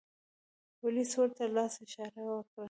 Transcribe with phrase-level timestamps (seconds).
[0.79, 2.59] پولیس ورته لاس اشاره و کړه.